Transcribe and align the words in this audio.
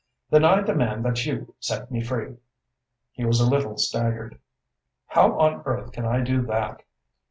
"Then 0.31 0.43
I 0.43 0.61
demand 0.63 1.05
that 1.05 1.23
you 1.27 1.53
set 1.59 1.91
me 1.91 2.01
free." 2.03 2.37
He 3.11 3.23
was 3.23 3.39
a 3.39 3.47
little 3.47 3.77
staggered. 3.77 4.39
"How 5.05 5.37
on 5.39 5.61
earth 5.67 5.91
can 5.91 6.05
I 6.07 6.21
do 6.21 6.41
that?" 6.47 6.81